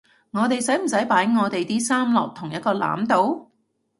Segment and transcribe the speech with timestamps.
[0.31, 3.51] 我哋使唔使擺我地啲衫落同一個籃度？